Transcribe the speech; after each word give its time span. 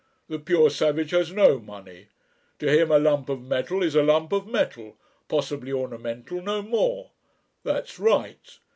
The 0.29 0.39
pure 0.39 0.71
savage 0.71 1.11
has 1.11 1.31
no 1.31 1.59
money. 1.59 2.07
To 2.57 2.67
him 2.67 2.89
a 2.89 2.97
lump 2.97 3.29
of 3.29 3.39
metal 3.39 3.83
is 3.83 3.93
a 3.93 4.01
lump 4.01 4.31
of 4.31 4.47
metal 4.47 4.97
possibly 5.27 5.71
ornamental 5.71 6.41
no 6.41 6.63
more. 6.63 7.11
That's 7.63 7.99
right. 7.99 8.57